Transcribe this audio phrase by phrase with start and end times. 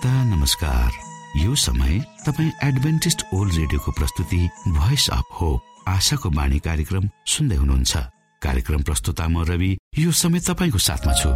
[0.00, 0.92] श्रोता नमस्कार।
[1.36, 4.36] यो समय तपाईँ एडभेन्टिस्ट ओल्ड रेडियोको प्रस्तुति
[4.68, 7.96] भोइस अफ होप आशाको बाणी कार्यक्रम सुन्दै हुनुहुन्छ।
[8.42, 11.28] कार्यक्रम प्रस्तुता म रवि यो समय तपाईँको साथमा छु।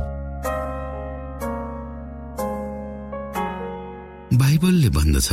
[4.39, 5.29] बाइबलले भन्दछ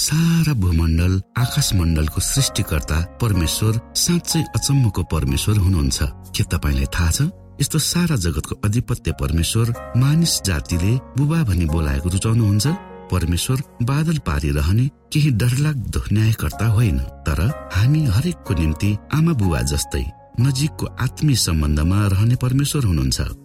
[0.00, 5.98] सारा भूमण्डल आकाश मण्डलको सृष्टिकर्ता परमेश्वर साँच्चै अचम्मको परमेश्वर हुनुहुन्छ।
[6.34, 7.30] के तपाईँलाई थाहा छ?
[7.62, 12.66] यस्तो सारा जगतको अधिपत्य परमेश्वर मानिस जातिले बुबा भनी बोलाएको रुचाउनुहुन्छ।
[13.12, 17.40] परमेश्वर बादल पारिरहने केही डरलाग्दो न्यायकर्ता होइन। तर
[17.74, 20.04] हामी हरेकको निम्ति आमा बुबा जस्तै
[20.40, 23.20] नजिकको आत्मीय सम्बन्धमा रहने परमेश्वर हुनुहुन्छ।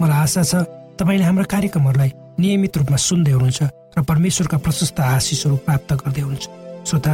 [0.00, 0.54] मलाई आशा छ
[0.96, 3.60] तपाईँले हाम्रो कार्यक्रमहरूलाई नियमित रूपमा सुन्दै हुनुहुन्छ
[3.96, 6.46] र परमेश्वरका प्रशस्त आशिषहरू प्राप्त गर्दै हुनुहुन्छ।
[6.88, 7.12] श्रोता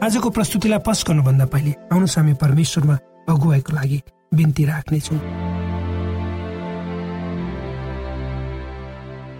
[0.00, 2.96] आजको प्रस्तुतिलाई पस गर्नुभन्दा पहिले आउनुहोस् हामी परमेश्वरमा
[3.28, 3.98] अगुवाईको लागि
[4.32, 5.20] बिन्ती राख्नेछौँ।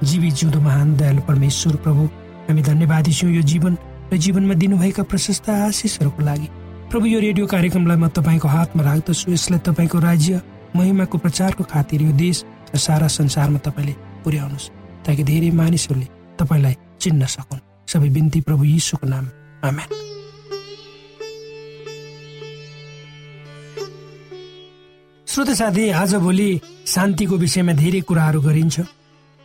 [0.03, 2.03] जीवी जिउँदो महान दयालु परमेश्वर प्रभु
[2.49, 3.73] हामी धन्यवादी छौँ यो जीवन
[4.13, 6.49] र जीवनमा दिनुभएका प्रशस्त आशिषहरूको लागि।
[6.91, 10.41] प्रभु यो रेडियो कार्यक्रमलाई म तपाईँको हातमा राख्दछु। यसलाई तपाईँको राज्य
[10.77, 14.71] महिमाको प्रचारको खातिर यो देश र सारा संसारमा तपाईँले पुर्याउनुहोस्।
[15.07, 19.25] ताकि धेरै मानिसहरूले तपाईँलाई चिन्न सकुन्। सबै बिन्ती प्रभु यीशुको नाम।
[19.65, 19.89] आमेन।
[25.27, 28.81] श्रोत साथी आजभोलि शान्तिको विषयमा धेरै कुराहरू गरिन्छ।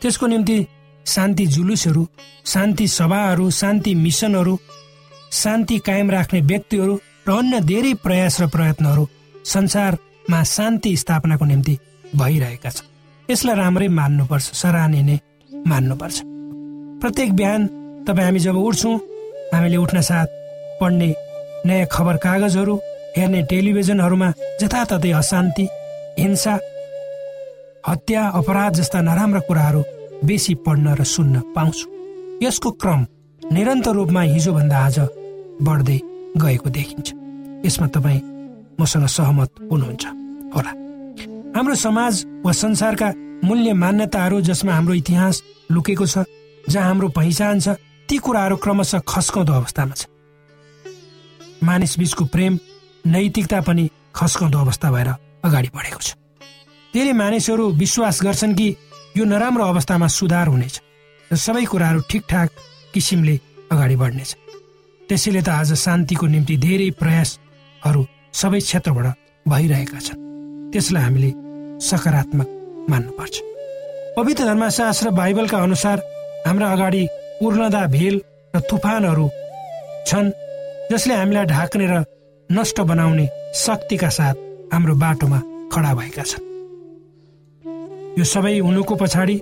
[0.02, 0.58] त्यसको निम्ति
[1.06, 2.08] शान्ति जुलुसहरू
[2.46, 4.60] शान्ति सभाहरू शान्ति मिसनहरू
[5.32, 9.08] शान्ति कायम राख्ने व्यक्तिहरू र अन्य धेरै प्रयास र प्रयत्नहरू
[9.46, 11.78] संसारमा शान्ति स्थापनाको निम्ति
[12.16, 12.97] भइरहेका छन्।
[13.30, 15.18] यसलाई राम्रै मान्नुपर्छ सराहने नै
[15.52, 16.18] मान्नुपर्छ।
[17.02, 17.62] प्रत्येक बिहान
[18.08, 18.96] तपाईँ हामी जब उठ्छौँ
[19.54, 20.28] हामीले उठ्न साथ
[20.80, 21.10] पढ्ने
[21.68, 22.76] नयाँ खबर कागजहरू
[23.18, 24.30] हेर्ने टेलिभिजनहरूमा
[24.62, 25.66] जताततै अशान्ति
[26.20, 26.54] हिंसा
[27.90, 29.82] हत्या अपराध जस्ता नराम्रा कुराहरू
[30.28, 31.86] बेसी पढ्न र सुन्न पाउँछु।
[32.44, 33.02] यसको क्रम
[33.42, 34.98] निरन्तर रूपमा हिजोभन्दा आज
[35.68, 36.00] बढ्दै
[36.42, 37.08] गएको देखिन्छ।
[37.66, 38.22] यसमा तपाईँ
[38.80, 40.06] मसँग सहमत हुनुहुन्छ।
[40.56, 40.87] होला।
[41.58, 43.08] हाम्रो समाज वा संसारका
[43.44, 46.24] मूल्य मान्यताहरू जसमा हाम्रो इतिहास लुकेको छ
[46.70, 47.74] जहाँ हाम्रो पहिचान छ
[48.10, 50.06] ती कुराहरू क्रमशः खस्काउँदो अवस्थामा छ।
[51.64, 52.60] मानिस बीचको प्रेम
[53.06, 55.10] नैतिकता पनि खस्काउँदो अवस्था भएर
[55.50, 56.14] अगाडि बढेको छ।
[56.94, 58.68] धेरै मानिसहरू विश्वास गर्छन् कि
[59.18, 60.76] यो नराम्रो अवस्थामा सुधार हुनेछ
[61.32, 62.50] र सबै कुराहरू ठिकठाक
[62.94, 63.36] किसिमले
[63.74, 64.32] अगाडि बढ्नेछ।
[65.10, 68.06] त्यसैले त आज शान्तिको निम्ति धेरै प्रयासहरू
[68.46, 69.06] सबै क्षेत्रबाट
[69.50, 70.22] भइरहेका छन्।
[70.70, 71.47] त्यसलाई हामीले
[71.82, 72.48] सकारात्मक
[72.90, 73.36] मान्नुपर्छ।
[74.18, 75.98] पवित्र धर्मशास्त्र बाइबलका अनुसार
[76.48, 77.08] हाम्रा अगाडि
[77.46, 78.22] उर्लदा भेल
[78.54, 79.30] र तुफानहरू
[80.08, 80.32] छन्
[80.92, 82.04] जसले हामीलाई ढाक्ने र
[82.50, 84.36] नष्ट बनाउने शक्तिका साथ
[84.74, 85.40] हाम्रो बाटोमा
[85.72, 86.46] खडा भएका छन्।
[88.18, 89.36] यो सबै हुनुको पछाडि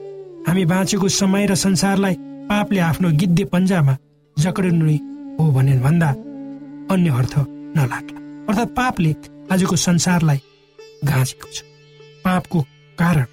[0.47, 2.15] हामी बाँचेको समय र संसारलाई
[2.49, 3.97] पापले आफ्नो गिद्धे पन्जामा
[4.37, 4.97] जक्रिनु
[5.39, 6.09] हो भने भन्दा
[6.93, 7.33] अन्य अर्थ
[7.77, 9.11] नलाग्ला। अर्थात् पापले
[9.51, 10.39] आजको संसारलाई
[11.05, 11.63] गाँचेको छ।
[12.25, 12.61] पापको
[12.97, 13.25] कारण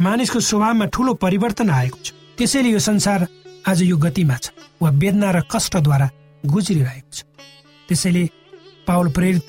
[0.00, 3.26] मानिसको स्वभावमा ठुलो परिवर्तन आएको छ। त्यसैले यो संसार
[3.68, 4.50] आज यो गतिमा छ
[4.82, 6.08] वा वेदना र कष्टद्वारा
[6.44, 7.22] गुज्रिरहेको छ।
[7.88, 8.24] त्यसैले
[8.86, 9.44] पावल प्रेरित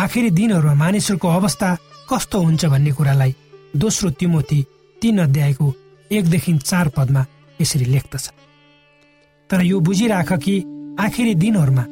[0.00, 1.68] आखिरी दिनहरूमा मानिसहरूको अवस्था
[2.10, 3.32] कस्तो हुन्छ भन्ने कुरालाई
[3.76, 4.60] दोस्रो तिमोथी
[5.02, 5.66] तीन अध्यायको
[6.10, 7.24] एकदेखि चार पदमा
[7.60, 8.26] यसरी लेख्दछ।
[9.50, 10.54] तर यो बुझिराख कि
[11.00, 11.84] आखिरी दिनहरूमा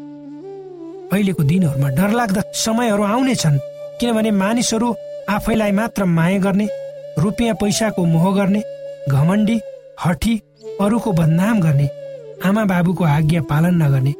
[1.09, 3.59] अहिलेको दिनहरूमा डरलाग्दा समयहरू आउने छन्
[4.01, 4.89] किनभने मानिसहरू
[5.31, 6.67] आफैलाई मात्र माया गर्ने
[7.19, 8.63] रुपियाँ पैसाको मोह गर्ने
[9.11, 9.59] घमण्डी
[10.05, 10.35] हठी
[10.81, 11.89] अरूको बदनाम गर्ने
[12.49, 14.15] आमा बाबुको आज्ञा पालन नगर्ने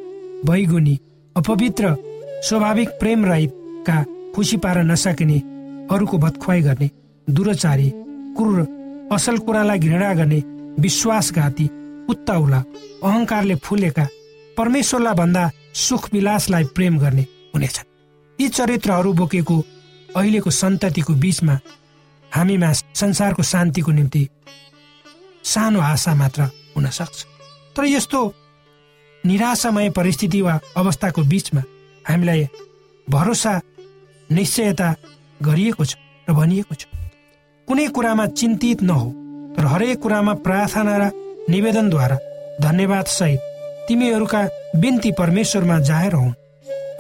[0.47, 0.99] बैगुनी
[1.37, 1.95] अपवित्र
[2.49, 4.03] स्वाभाविक प्रेम रहितका
[4.35, 5.39] खुसी पार नसकिने
[5.91, 6.91] अरूको बदखुवाई गर्ने
[7.29, 7.91] दुराचारी
[8.37, 8.61] क्रूर
[9.13, 10.43] असल कुरालाई घृणा गर्ने
[10.81, 11.67] विश्वासघाती
[12.11, 12.63] उत्ताउला
[13.05, 14.07] अहङ्कारले फुलेका
[14.59, 15.51] परमेश्वरलाई भन्दा
[15.87, 17.25] सुख विलासलाई प्रेम गर्ने
[17.55, 17.91] हुनेछन्।
[18.39, 19.57] यी चरित्रहरू बोकेको
[20.17, 21.59] अहिलेको सन्ततिको बीचमा
[22.33, 24.29] हामीमा संसारको शान्तिको निम्ति
[25.45, 26.43] सानो आशा मात्र
[26.77, 27.25] हुन सक्छ।
[27.77, 28.21] तर यस्तो
[29.25, 31.63] निराशामय परिस्थिति वा अवस्थाको बीचमा
[32.05, 32.49] हामीलाई
[33.07, 33.61] भरोसा
[34.31, 34.89] निश्चयता
[35.43, 35.97] गरिएको छ
[36.29, 36.87] र भनिएको छ।
[37.69, 39.09] कुनै कुरामा चिन्तित नहो
[39.57, 41.11] तर हरेक कुरामा प्रार्थना र
[41.49, 42.19] निवेदनद्वारा
[42.61, 43.41] धन्यवाद सहित
[43.89, 44.43] तिमीहरूका
[44.77, 46.39] बिन्ती परमेश्वरमा जाहेर हुन्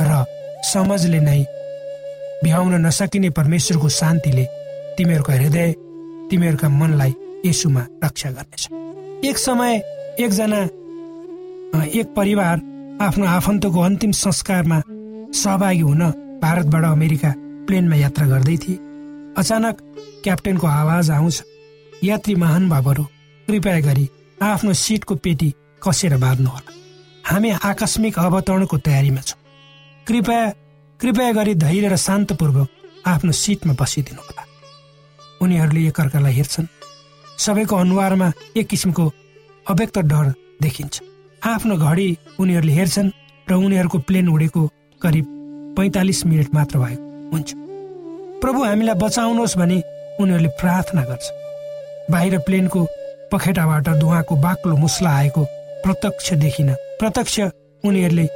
[0.00, 0.24] र
[0.64, 1.44] समझले नै
[2.44, 4.44] भ्याउन नसकिने परमेश्वरको शान्तिले
[4.98, 5.72] तिमीहरूका हृदय
[6.30, 7.14] तिमीहरूका मनलाई
[7.46, 8.68] यसुमा रक्षा गर्नेछ।
[9.24, 9.74] एक समय
[10.20, 10.60] एकजना
[11.90, 12.56] एक परिवार
[13.02, 14.78] आफ्नो आफन्तको अन्तिम संस्कारमा
[15.34, 16.02] सहभागी हुन
[16.42, 17.32] भारतबाट अमेरिका
[17.66, 18.76] प्लेनमा यात्रा गर्दै थिए।
[19.38, 19.82] अचानक
[20.24, 21.42] क्याप्टेनको आवाज आउँछ
[22.04, 23.04] यात्री महानुभावहरू
[23.48, 24.08] कृपया गरी
[24.42, 25.52] आफ्नो सिटको पेटी
[25.82, 26.72] कसेर बाँध्नुहोला।
[27.24, 29.38] हामी आकस्मिक अवतरणको तयारीमा छौँ।
[30.06, 30.42] कृपया
[31.00, 32.68] कृपया गरी धैर्य र शान्तपूर्वक
[33.06, 34.42] आफ्नो सिटमा बसिदिनु होला।
[35.42, 36.66] उनीहरूले एकअर्कालाई हेर्छन्।
[37.38, 39.04] सबैको अनुहारमा एक किसिमको
[39.70, 40.26] अव्यक्त डर
[40.62, 40.94] देखिन्छ।
[41.46, 42.08] आफ्नो घडी
[42.40, 43.10] उनीहरूले हेर्छन्
[43.48, 44.62] र उनीहरूको प्लेन उडेको
[45.00, 45.24] करिब
[45.76, 47.48] पैँतालिस मिनट मात्र भएको हुन्छ।
[48.42, 49.78] प्रभु हामीलाई बचाउनुहोस् भने
[50.18, 51.26] उनीहरूले प्रार्थना गर्छ।
[52.10, 52.80] बाहिर प्लेनको
[53.32, 55.42] पखेटाबाट धुवाको बाक्लो मुस्ला आएको
[55.86, 57.40] प्रत्यक्ष देखिन प्रत्यक्ष
[57.84, 58.26] उनीहरूले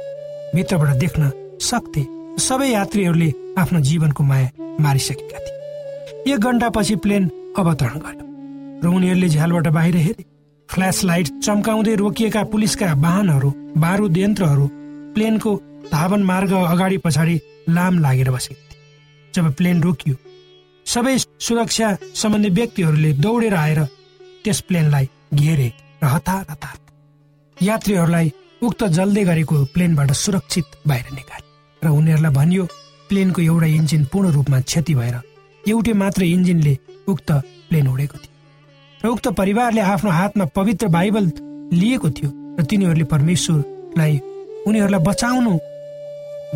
[0.55, 4.49] भित्रबाट देख्न सक्थे। सबै यात्रीहरूले आफ्नो जीवनको माया
[4.81, 7.23] मारिसकेका थिए। एक घन्टापछि प्लेन
[7.57, 8.25] अवतरण गर्यो
[8.83, 10.23] र उनीहरूले झ्यालबाट बाहिर हेरे
[10.69, 14.65] फ्ल्यास लाइट चम्काउँदै रोकिएका पुलिसका वाहनहरू बारुद यन्त्रहरू
[15.15, 15.51] प्लेनको
[15.91, 17.35] धावन मार्ग अगाडि पछाडि
[17.69, 18.81] लाम लागेर बसेको थिए।
[19.33, 20.15] जब प्लेन रोकियो
[20.85, 21.87] सबै सुरक्षा
[22.21, 23.79] सम्बन्धी व्यक्तिहरूले दौडेर आएर
[24.43, 25.69] त्यस प्लेनलाई घेरे
[26.03, 26.75] र हतार हतार।
[27.57, 31.42] यात्रीहरूलाई उक्त जल्दै गरेको प्लेनबाट सुरक्षित बाहिर निकाले
[31.83, 32.65] र उनीहरूलाई भनियो
[33.09, 35.15] प्लेनको एउटा इन्जिन पूर्ण रूपमा क्षति भएर
[35.63, 36.77] एउटै मात्र इन्जिनले
[37.11, 37.31] उक्त
[37.69, 38.31] प्लेन उडेको थियो
[39.01, 41.25] र उक्त परिवारले आफ्नो हातमा पवित्र बाइबल
[41.81, 44.13] लिएको थियो र तिनीहरूले परमेश्वरलाई
[44.67, 45.53] उनीहरूलाई बचाउनु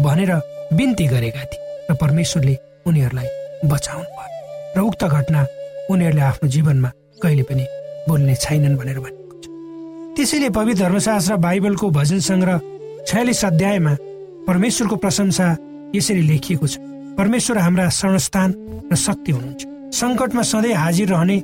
[0.06, 0.32] भनेर
[0.78, 2.56] बिन्ती गरेका थिए र परमेश्वरले
[2.88, 3.28] उनीहरूलाई
[3.66, 4.36] बचाउनु भयो
[4.78, 5.46] र उक्त घटना
[5.92, 6.90] उनीहरूले आफ्नो जीवनमा
[7.22, 7.66] कहिले पनि
[8.08, 9.46] बोल्ने छैनन् भनेर भनेको छ।
[10.16, 12.60] त्यसैले पवित्र धर्मशास्त्र बाइबलको भजन सङ्ग्रह
[13.08, 13.94] छयालिस अध्यायमा
[14.48, 15.48] परमेश्वरको प्रशंसा
[15.96, 16.77] यसरी लेखिएको छ।
[17.18, 18.50] परमेश्वर हाम्रा शरणस्थान
[18.92, 19.62] र शक्ति हुनुहुन्छ।
[19.94, 21.38] सङ्कटमा सधैँ हाजिर रहने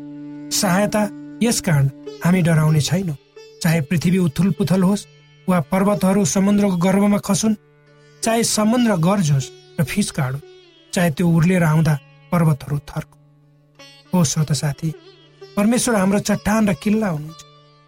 [0.52, 1.02] सहायता
[1.44, 1.90] यस कारण
[2.24, 3.16] हामी डराउने छैनौँ।
[3.62, 5.08] चाहे पृथ्वी उथुल पुथल होस्
[5.48, 7.56] वा पर्वतहरू समुद्रको गर्भमा खसुन्
[8.24, 10.40] चाहे समुद्र गर्जोस् र फिस काडो
[10.94, 11.94] चाहे त्यो उर्लिएर आउँदा
[12.32, 13.18] पर्वतहरू थर्को
[14.14, 14.90] हो श्रोत साथी
[15.58, 17.42] परमेश्वर हाम्रो चट्टान र किल्ला हुनुहुन्छ।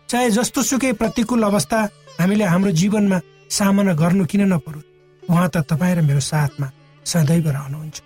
[0.10, 1.80] चाहे जस्तो सुकै प्रतिकूल अवस्था
[2.20, 3.20] हामीले हाम्रो जीवनमा
[3.50, 4.95] सामना गर्नु किन नपरोस्।
[5.30, 6.68] उहाँ त तपाईँ र मेरो साथमा
[7.06, 7.98] सदैव रहनुहुन्छ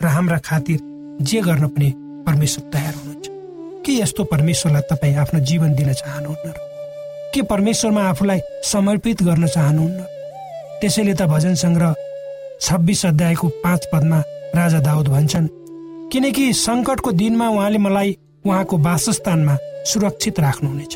[0.00, 0.78] र हाम्रा खातिर
[1.20, 1.88] जे गर्न पनि
[2.26, 3.26] परमेश्वर तयार हुनुहुन्छ।
[3.84, 6.52] के यस्तो परमेश्वरलाई तपाईँ आफ्नो जीवन दिन चाहनुहुन्न
[7.34, 8.40] के परमेश्वरमा आफूलाई
[8.72, 10.00] समर्पित गर्न चाहनुहुन्न
[10.80, 11.94] त्यसैले त भजन सङ्ग्रह
[12.60, 14.18] छब्बिस अध्यायको पाँच पदमा
[14.58, 15.48] राजा दाउद भन्छन्
[16.12, 19.56] किनकि सङ्कटको दिनमा उहाँले मलाई उहाँको वासस्थानमा
[19.90, 20.92] सुरक्षित राख्नुहुनेछ।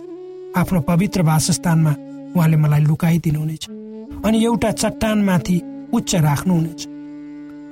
[0.57, 1.93] आफ्नो पवित्र वासस्थानमा
[2.37, 3.69] उहाँले मलाई लुकाइदिनुहुनेछ
[4.25, 5.61] अनि एउटा चट्टानमाथि
[5.93, 6.81] उच्च राख्नुहुनेछ।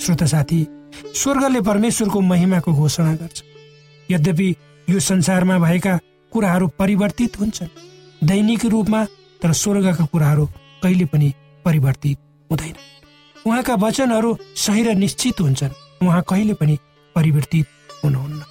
[0.02, 0.66] श्रोत साथी
[1.14, 3.42] स्वर्गले परमेश्वरको महिमाको घोषणा गर्छ।
[4.10, 4.48] यद्यपि
[4.88, 5.98] यो संसारमा भएका
[6.32, 9.04] कुराहरू परिवर्तित हुन्छन् दैनिक रूपमा
[9.42, 10.46] तर स्वर्गका कुराहरू
[10.82, 11.32] कहिले पनि
[11.64, 12.18] परिवर्तित
[12.50, 12.74] हुँदैन।
[13.46, 16.78] उहाँका वचनहरू सही र निश्चित हुन्छन् उहाँ कहिले पनि
[17.16, 17.66] परिवर्तित
[18.04, 18.42] हुनुहुन्न।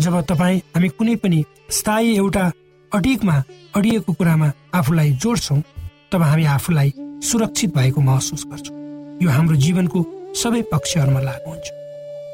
[0.00, 2.50] जब तपाईँ हामी कुनै पनि स्थायी एउटा
[2.94, 3.36] अडिकमा
[3.76, 5.62] अडिएको कुरामा आफूलाई जोड्छौँ
[6.12, 6.92] तब हामी आफूलाई
[7.26, 8.76] सुरक्षित भएको महसुस गर्छौँ।
[9.22, 9.98] यो हाम्रो जीवनको
[10.38, 11.66] सबै पक्षहरूमा लागु हुन्छ।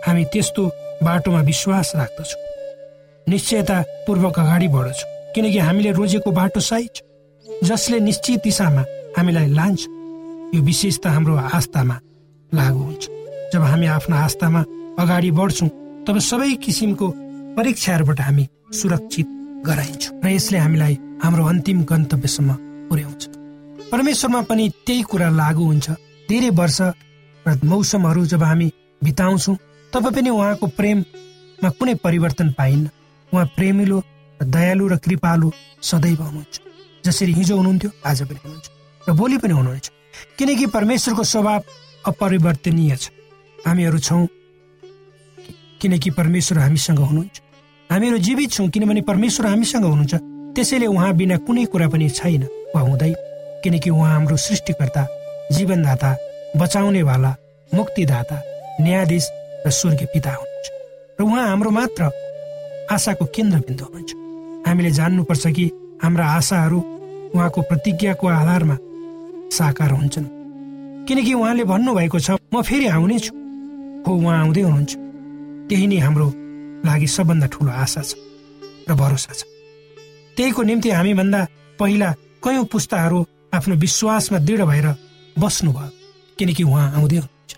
[0.07, 0.63] हामी त्यस्तो
[1.03, 2.43] बाटोमा विश्वास राख्दछौँ।
[3.27, 7.03] निश्चयतापूर्वक अगाडि बढ्छौँ किनकि हामीले रोजेको बाटो सही छ
[7.65, 8.85] जसले निश्चित दिशामा
[9.17, 9.81] हामीलाई लान्छ
[10.55, 11.97] यो विशेषता हाम्रो आस्थामा
[12.53, 13.05] लागु हुन्छ।
[13.53, 14.65] जब हामी आफ्नो आस्थामा
[15.01, 15.69] अगाडि बढ्छौँ
[16.05, 17.07] तब सबै किसिमको
[17.57, 18.49] परीक्षाहरूबाट हामी
[18.81, 22.51] सुरक्षित गराइन्छौँ। र यसले हामीलाई हाम्रो अन्तिम गन्तव्यसम्म
[22.89, 23.23] पुर्याउँछ।
[23.93, 25.91] परमेश्वरमा पनि त्यही कुरा लागु हुन्छ।
[26.29, 26.81] धेरै वर्ष
[27.47, 28.69] र मौसमहरू जब हामी
[29.03, 29.57] बिताउँछौँ
[29.93, 32.91] तब पनि उहाँको प्रेममा कुनै परिवर्तन पाइन्न।
[33.33, 33.99] उहाँ प्रेमिलो
[34.41, 35.51] र दयालु र कृपालु
[35.83, 36.61] सदैव हुनुहुन्छ।
[37.05, 38.69] जसरी हिजो हुनुहुन्थ्यो आज पनि हुनुहुन्छ
[39.09, 39.87] र भोलि पनि हुनुहुन्छ।
[40.39, 41.61] किनकि परमेश्वरको स्वभाव
[42.07, 43.11] अपरिवर्तनीय छ।
[43.67, 44.27] हामीहरू छौँ
[45.81, 47.37] किनकि परमेश्वर हामीसँग हुनुहुन्छ।
[47.91, 50.15] हामीहरू जीवित छौँ किनभने परमेश्वर हामीसँग हुनुहुन्छ।
[50.55, 52.43] त्यसैले उहाँ बिना कुनै कुरा पनि छैन।
[52.75, 53.13] वा हुँदै
[53.63, 55.03] किनकि उहाँ हाम्रो सृष्टिकर्ता
[55.53, 56.11] जीवनदाता
[56.57, 57.31] बचाउनेवाला
[57.75, 58.37] मुक्तिदाता
[58.81, 59.27] न्यायाधीश
[59.67, 60.67] र स्वर्गीय पिता हुनुहुन्छ।
[61.19, 62.03] र उहाँ हाम्रो मात्र
[62.95, 64.11] आशाको केन्द्रबिन्दु हुनुहुन्छ।
[64.67, 65.67] हामीले जान्नुपर्छ कि
[66.03, 66.79] हाम्रा आशाहरू
[67.35, 68.77] उहाँको प्रतिज्ञाको आधारमा
[69.51, 70.27] साकार हुन्छन्।
[71.11, 73.33] किनकि उहाँले भन्नुभएको छ म फेरि आउनेछु
[74.07, 74.93] हो उहाँ आउँदै हुनुहुन्छ।
[75.69, 76.27] त्यही नै हाम्रो
[76.85, 78.15] लागि सबभन्दा ठुलो आशा छ
[78.89, 79.45] र भरोसा छ।
[80.37, 81.41] त्यहीको निम्ति हामीभन्दा
[81.79, 82.09] पहिला
[82.45, 83.19] कयौँ पुस्ताहरू
[83.55, 84.87] आफ्नो विश्वासमा दृढ भएर
[85.37, 85.89] बस्नुभयो
[86.39, 87.53] किनकि उहाँ आउँदै हुनुहुन्छ।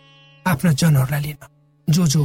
[0.46, 1.38] आफ्ना जनहरूलाई लिन
[1.88, 2.22] जो जो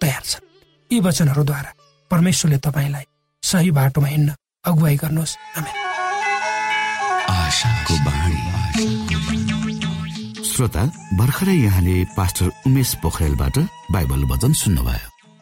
[0.00, 0.44] तयार छन्।
[0.90, 1.70] यी वचनहरूद्वारा
[2.10, 3.04] परमेश्वरले तपाईँलाई
[3.42, 5.34] सही बाटोमा हिँड्न अगुवाई गर्नुहोस्।
[10.50, 10.82] श्रोता
[11.18, 13.56] भर्खरै यहाँले पास्टर उमेश पोखरेलबाट
[13.90, 15.13] बाइबल वचन सुन्नुभयो।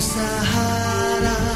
[0.00, 1.55] sahara.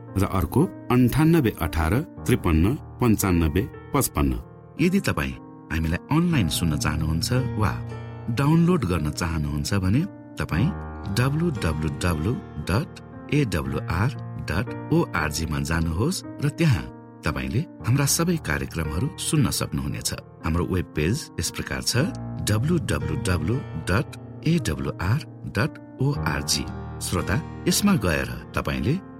[0.17, 1.93] र अर्को अन्ठानब्बे अठार
[2.25, 2.65] त्रिपन्न
[3.01, 4.31] पन्चानब्बे पचपन्न।
[4.81, 5.39] यदि तपाईँ
[5.71, 7.29] हामीलाई अनलाइन सुन्न चाहनुहुन्छ
[7.61, 7.71] वा
[8.39, 10.01] डाउनलोड गर्न चाहनुहुन्छ भने
[10.39, 10.67] तपाईँ
[11.19, 12.33] W W W
[12.69, 12.89] dot
[13.33, 14.09] A W R
[14.49, 16.85] dot ओआरजीमा जानुहोस् र त्यहाँ
[17.25, 20.09] तपाईँले हाम्रा सबै कार्यक्रमहरू सुन्न सक्नुहुनेछ।
[20.45, 21.93] हाम्रो वेब पेज यस प्रकार छ
[22.49, 23.55] W W W
[23.89, 24.09] dot
[24.53, 25.19] A W R
[25.57, 25.71] dot
[26.01, 26.65] O R G
[27.05, 27.35] श्रोता
[27.67, 28.95] यसमा गएर तपाईँले